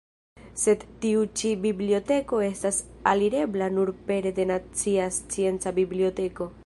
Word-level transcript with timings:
Sed 0.61 0.83
tiu 1.03 1.25
ĉi 1.41 1.51
biblioteko 1.65 2.39
estas 2.47 2.79
alirebla 3.13 3.67
nur 3.77 3.93
pere 4.09 4.33
de 4.41 4.47
nacia 4.53 5.07
scienca 5.19 5.77
biblioteko. 5.81 6.51